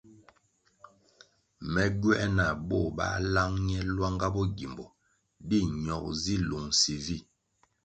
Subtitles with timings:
[1.71, 4.85] Me gywē nah bo bā lang ne lwanga bo gimbo
[5.47, 7.17] di ñogo zi lungsi vi.